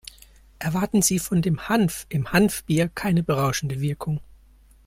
[0.57, 4.19] Erwarten Sie von dem Hanf im Hanfbier keine berauschende Wirkung.